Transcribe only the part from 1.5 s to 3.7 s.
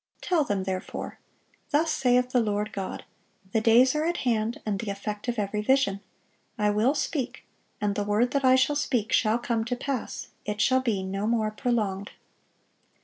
Thus saith the Lord God,... The